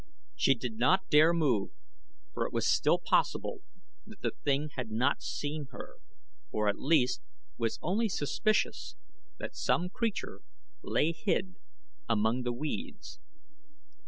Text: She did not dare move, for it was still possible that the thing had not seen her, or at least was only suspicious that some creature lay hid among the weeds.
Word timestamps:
She 0.35 0.55
did 0.55 0.79
not 0.79 1.09
dare 1.11 1.31
move, 1.31 1.69
for 2.33 2.47
it 2.47 2.51
was 2.51 2.65
still 2.65 2.97
possible 2.97 3.59
that 4.07 4.21
the 4.23 4.31
thing 4.31 4.69
had 4.75 4.89
not 4.89 5.21
seen 5.21 5.67
her, 5.69 5.97
or 6.51 6.67
at 6.67 6.79
least 6.79 7.21
was 7.59 7.77
only 7.83 8.09
suspicious 8.09 8.95
that 9.37 9.55
some 9.55 9.89
creature 9.91 10.41
lay 10.81 11.11
hid 11.11 11.53
among 12.09 12.41
the 12.41 12.51
weeds. 12.53 13.19